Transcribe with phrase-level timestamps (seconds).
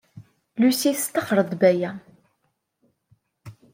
[0.59, 1.91] Lucy testaxer-d Baya.